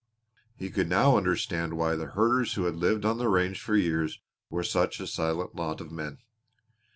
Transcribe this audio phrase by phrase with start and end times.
[0.55, 4.19] He could now understand why the herders who had lived on the range for years
[4.49, 6.17] were such a silent lot of men.